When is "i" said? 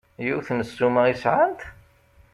1.11-1.15